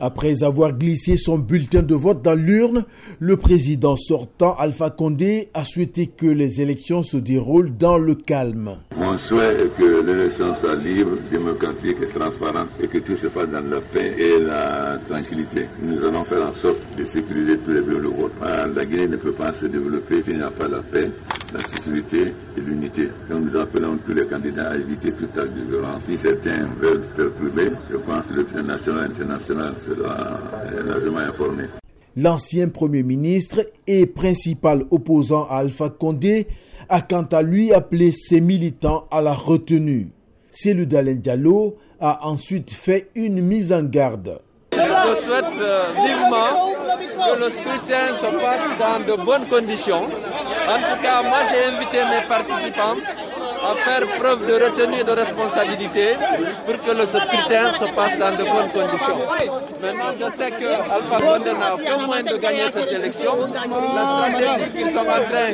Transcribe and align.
Après 0.00 0.42
avoir 0.42 0.72
glissé 0.72 1.18
son 1.18 1.38
bulletin 1.38 1.82
de 1.82 1.94
vote 1.94 2.22
dans 2.22 2.34
l'urne, 2.34 2.84
le 3.18 3.36
président 3.36 3.96
sortant 3.96 4.54
Alpha 4.56 4.88
Condé 4.88 5.50
a 5.52 5.64
souhaité 5.64 6.06
que 6.06 6.24
les 6.26 6.62
élections 6.62 7.02
se 7.02 7.18
déroulent 7.18 7.76
dans 7.76 7.98
le 7.98 8.14
calme. 8.14 8.78
Mon 8.96 9.18
souhait 9.18 9.56
est 9.62 9.78
que 9.78 10.02
l'élection 10.02 10.54
soit 10.54 10.74
libre, 10.76 11.12
démocratique 11.30 11.98
et 12.02 12.06
transparente 12.06 12.68
et 12.82 12.86
que 12.86 12.98
tout 12.98 13.16
se 13.16 13.28
fasse 13.28 13.50
dans 13.50 13.60
la 13.60 13.80
paix 13.80 14.14
et 14.18 14.40
la 14.40 14.98
tranquillité. 15.06 15.66
Nous 15.82 16.02
allons 16.02 16.24
faire 16.24 16.46
en 16.46 16.54
sorte 16.54 16.78
de 16.96 17.04
sécuriser 17.04 17.58
tous 17.58 17.72
les 17.72 17.82
bureaux 17.82 18.00
de 18.00 18.08
vote. 18.08 18.32
La 18.74 18.84
Guinée 18.86 19.08
ne 19.08 19.16
peut 19.16 19.32
pas 19.32 19.52
se 19.52 19.66
développer 19.66 20.22
s'il 20.22 20.36
n'y 20.36 20.42
a 20.42 20.50
pas 20.50 20.68
la 20.68 20.78
paix, 20.78 21.10
la 21.52 21.60
sécurité 21.60 22.32
et 22.56 22.60
l'unité. 22.60 23.08
Donc 23.28 23.50
nous 23.50 23.58
appelons 23.58 23.98
tous 24.06 24.12
les 24.12 24.26
candidats 24.26 24.70
à 24.70 24.76
éviter 24.76 25.12
toute 25.12 25.36
acte 25.36 25.54
de 25.54 25.70
violence. 25.70 26.04
Si 26.06 26.16
certains 26.18 26.68
veulent 26.80 27.04
se 27.16 27.22
retrouver, 27.22 27.70
je 27.90 27.96
pense 27.96 28.26
que 28.26 28.34
le 28.34 28.44
plan 28.44 28.62
national 28.62 29.10
international 29.10 29.74
sera 29.84 30.40
largement 30.86 31.18
informé. 31.18 31.64
L'ancien 32.16 32.68
Premier 32.68 33.02
ministre 33.02 33.60
et 33.86 34.06
principal 34.06 34.84
opposant 34.90 35.46
à 35.48 35.56
Alpha 35.56 35.88
Condé 35.88 36.48
a 36.88 37.00
quant 37.00 37.22
à 37.22 37.42
lui 37.42 37.72
appelé 37.72 38.12
ses 38.12 38.40
militants 38.40 39.06
à 39.10 39.20
la 39.20 39.32
retenue. 39.32 40.08
Cellou 40.50 40.86
Dalen 40.86 41.20
Diallo 41.20 41.76
a 42.00 42.26
ensuite 42.26 42.72
fait 42.72 43.10
une 43.14 43.40
mise 43.42 43.72
en 43.72 43.84
garde. 43.84 44.40
Je 45.10 45.16
souhaite 45.16 45.44
euh, 45.60 45.84
vivement 46.06 46.70
que 47.26 47.40
le 47.42 47.50
scrutin 47.50 48.14
se 48.14 48.26
passe 48.44 48.68
dans 48.78 49.00
de 49.04 49.20
bonnes 49.24 49.46
conditions. 49.48 50.04
En 50.04 50.78
tout 50.78 51.02
cas, 51.02 51.22
moi 51.22 51.38
j'ai 51.50 51.64
invité 51.74 51.98
mes 52.04 52.22
participants 52.28 52.94
à 53.68 53.74
faire 53.74 54.06
preuve 54.20 54.46
de 54.46 54.54
retenue 54.64 55.00
et 55.00 55.04
de 55.04 55.10
responsabilité 55.10 56.14
pour 56.64 56.80
que 56.84 56.92
le 56.92 57.06
scrutin 57.06 57.72
se 57.72 57.86
passe 57.96 58.16
dans 58.18 58.30
de 58.30 58.44
bonnes 58.44 58.70
conditions. 58.70 59.18
Maintenant, 59.82 60.12
je 60.20 60.30
sais 60.36 60.50
que 60.52 60.66
Alpha 60.66 61.16
Condé 61.20 61.52
n'a 61.54 61.90
pas 61.90 62.06
moins 62.06 62.22
de 62.22 62.36
gagner 62.36 62.66
cette 62.72 62.92
élection. 62.92 63.32
La 63.96 64.04
stratégie 64.04 64.70
qu'ils 64.76 64.90
sont 64.92 64.98
en 65.00 65.24
train, 65.28 65.52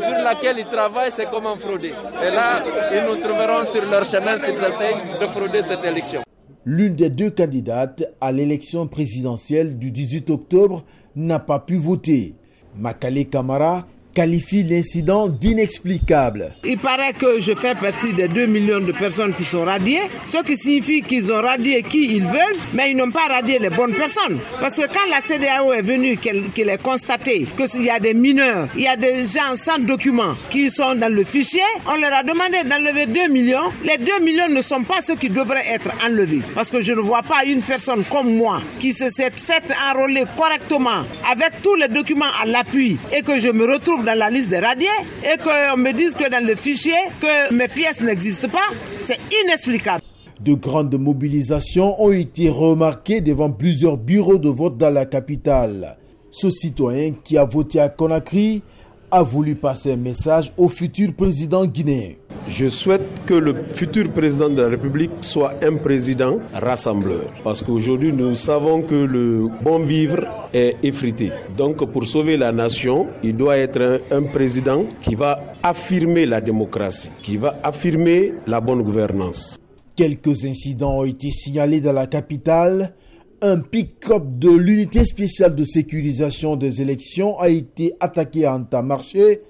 sur 0.00 0.24
laquelle 0.24 0.58
ils 0.60 0.66
travaillent, 0.66 1.12
c'est 1.12 1.30
comment 1.30 1.56
frauder. 1.56 1.94
Et 2.26 2.30
là, 2.30 2.62
ils 2.92 3.02
nous 3.06 3.16
trouveront 3.16 3.66
sur 3.66 3.84
leur 3.84 4.04
chemin 4.04 4.38
s'ils 4.38 4.64
essayent 4.64 5.02
de 5.20 5.26
frauder 5.26 5.62
cette 5.62 5.84
élection. 5.84 6.23
L'une 6.64 6.94
des 6.94 7.10
deux 7.10 7.30
candidates 7.30 8.04
à 8.20 8.32
l'élection 8.32 8.86
présidentielle 8.86 9.78
du 9.78 9.90
18 9.90 10.30
octobre 10.30 10.84
n'a 11.14 11.38
pas 11.38 11.58
pu 11.58 11.76
voter. 11.76 12.34
Makale 12.76 13.26
Kamara 13.26 13.86
qualifie 14.14 14.62
l'incident 14.62 15.28
d'inexplicable. 15.28 16.54
Il 16.64 16.78
paraît 16.78 17.12
que 17.12 17.40
je 17.40 17.54
fais 17.54 17.74
partie 17.74 18.12
des 18.12 18.28
2 18.28 18.46
millions 18.46 18.80
de 18.80 18.92
personnes 18.92 19.34
qui 19.34 19.44
sont 19.44 19.64
radiées, 19.64 20.02
ce 20.26 20.42
qui 20.42 20.56
signifie 20.56 21.02
qu'ils 21.02 21.32
ont 21.32 21.42
radié 21.42 21.82
qui 21.82 22.16
ils 22.16 22.24
veulent, 22.24 22.60
mais 22.72 22.92
ils 22.92 22.96
n'ont 22.96 23.10
pas 23.10 23.26
radié 23.28 23.58
les 23.58 23.70
bonnes 23.70 23.94
personnes. 23.94 24.38
Parce 24.60 24.76
que 24.76 24.86
quand 24.86 25.10
la 25.10 25.20
CDAO 25.20 25.72
est 25.72 25.82
venue, 25.82 26.16
qu'elle 26.16 26.68
ait 26.68 26.78
constaté 26.78 27.46
qu'il 27.56 27.84
y 27.84 27.90
a 27.90 27.98
des 27.98 28.14
mineurs, 28.14 28.68
il 28.76 28.82
y 28.82 28.88
a 28.88 28.96
des 28.96 29.24
gens 29.26 29.56
sans 29.56 29.78
documents 29.78 30.34
qui 30.50 30.70
sont 30.70 30.94
dans 30.94 31.12
le 31.12 31.24
fichier, 31.24 31.60
on 31.86 32.00
leur 32.00 32.12
a 32.12 32.22
demandé 32.22 32.62
d'enlever 32.64 33.06
2 33.06 33.28
millions. 33.28 33.70
Les 33.84 33.98
2 33.98 34.24
millions 34.24 34.48
ne 34.48 34.62
sont 34.62 34.82
pas 34.84 35.02
ceux 35.02 35.16
qui 35.16 35.28
devraient 35.28 35.66
être 35.72 35.90
enlevés. 36.06 36.40
Parce 36.54 36.70
que 36.70 36.80
je 36.80 36.92
ne 36.92 37.00
vois 37.00 37.22
pas 37.22 37.44
une 37.44 37.62
personne 37.62 38.04
comme 38.04 38.36
moi 38.36 38.60
qui 38.78 38.92
se 38.92 39.08
s'est 39.08 39.30
faite 39.30 39.72
enrôler 39.90 40.24
correctement 40.36 41.02
avec 41.30 41.62
tous 41.62 41.74
les 41.74 41.88
documents 41.88 42.32
à 42.40 42.46
l'appui 42.46 42.96
et 43.16 43.22
que 43.22 43.38
je 43.38 43.48
me 43.48 43.66
retrouve 43.66 44.03
dans 44.04 44.16
la 44.18 44.30
liste 44.30 44.50
des 44.50 44.58
radiés 44.58 44.86
et 45.22 45.38
qu'on 45.38 45.76
me 45.76 45.92
dise 45.92 46.14
que 46.14 46.30
dans 46.30 46.44
le 46.44 46.54
fichier 46.54 46.94
que 47.20 47.52
mes 47.52 47.68
pièces 47.68 48.00
n'existent 48.00 48.48
pas, 48.48 48.68
c'est 49.00 49.18
inexplicable. 49.44 50.02
De 50.40 50.54
grandes 50.54 50.98
mobilisations 50.98 52.00
ont 52.02 52.12
été 52.12 52.48
remarquées 52.48 53.20
devant 53.20 53.50
plusieurs 53.50 53.96
bureaux 53.96 54.38
de 54.38 54.48
vote 54.48 54.76
dans 54.76 54.92
la 54.92 55.06
capitale. 55.06 55.96
Ce 56.30 56.50
citoyen 56.50 57.12
qui 57.24 57.38
a 57.38 57.44
voté 57.44 57.80
à 57.80 57.88
Conakry 57.88 58.62
a 59.10 59.22
voulu 59.22 59.54
passer 59.54 59.92
un 59.92 59.96
message 59.96 60.52
au 60.56 60.68
futur 60.68 61.14
président 61.14 61.64
guinéen. 61.64 62.14
Je 62.46 62.68
souhaite 62.68 63.24
que 63.24 63.32
le 63.32 63.54
futur 63.72 64.12
président 64.12 64.50
de 64.50 64.60
la 64.60 64.68
République 64.68 65.12
soit 65.20 65.54
un 65.62 65.76
président 65.76 66.40
rassembleur. 66.52 67.32
Parce 67.42 67.62
qu'aujourd'hui, 67.62 68.12
nous 68.12 68.34
savons 68.34 68.82
que 68.82 68.94
le 68.94 69.48
bon 69.62 69.78
vivre 69.78 70.26
est 70.52 70.76
effrité. 70.82 71.30
Donc, 71.56 71.90
pour 71.90 72.06
sauver 72.06 72.36
la 72.36 72.52
nation, 72.52 73.08
il 73.22 73.34
doit 73.36 73.56
être 73.56 74.02
un, 74.10 74.22
président 74.24 74.84
qui 75.00 75.14
va 75.14 75.40
affirmer 75.62 76.26
la 76.26 76.42
démocratie, 76.42 77.10
qui 77.22 77.38
va 77.38 77.58
affirmer 77.62 78.34
la 78.46 78.60
bonne 78.60 78.82
gouvernance. 78.82 79.56
Quelques 79.96 80.44
incidents 80.44 80.98
ont 80.98 81.04
été 81.04 81.30
signalés 81.30 81.80
dans 81.80 81.92
la 81.92 82.06
capitale. 82.06 82.94
Un 83.40 83.60
pick-up 83.60 84.22
de 84.38 84.50
l'unité 84.50 85.04
spéciale 85.06 85.54
de 85.54 85.64
sécurisation 85.64 86.56
des 86.56 86.82
élections 86.82 87.38
a 87.38 87.48
été 87.48 87.94
attaqué 88.00 88.44
à 88.44 88.54
Antamarché. 88.54 89.40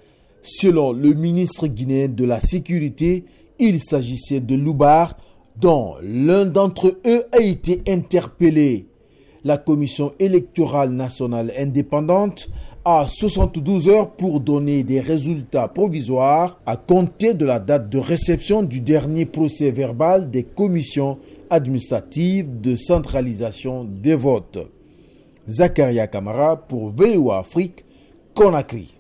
Selon 0.47 0.93
le 0.93 1.15
ministre 1.15 1.69
guinéen 1.69 2.09
de 2.09 2.23
la 2.23 2.39
Sécurité, 2.39 3.25
il 3.59 3.81
s'agissait 3.81 4.41
de 4.41 4.55
Loubar, 4.55 5.17
dont 5.57 5.95
l'un 6.03 6.45
d'entre 6.45 6.99
eux 7.07 7.25
a 7.33 7.41
été 7.41 7.81
interpellé. 7.89 8.87
La 9.43 9.57
Commission 9.57 10.13
électorale 10.19 10.91
nationale 10.91 11.51
indépendante 11.59 12.51
a 12.85 13.07
72 13.09 13.89
heures 13.89 14.11
pour 14.11 14.41
donner 14.41 14.85
des 14.85 15.01
résultats 15.01 15.69
provisoires 15.69 16.61
à 16.67 16.77
compter 16.77 17.33
de 17.33 17.47
la 17.47 17.59
date 17.59 17.89
de 17.89 17.97
réception 17.99 18.63
du 18.63 18.81
dernier 18.81 19.25
procès 19.25 19.71
verbal 19.71 20.31
des 20.31 20.43
commissions 20.43 21.17
administratives 21.49 22.61
de 22.61 22.77
centralisation 22.77 23.85
des 23.85 24.15
votes. 24.15 24.59
Zakaria 25.49 26.07
Kamara 26.07 26.57
pour 26.59 26.91
VOA 26.91 27.39
Afrique, 27.39 27.83
Conakry. 28.35 28.95